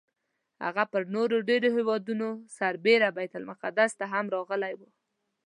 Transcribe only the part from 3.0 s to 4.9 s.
بیت المقدس ته هم راغلی و.